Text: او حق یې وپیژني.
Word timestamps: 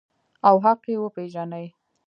او 0.47 0.55
حق 0.65 0.81
یې 0.91 0.95
وپیژني. 1.01 1.65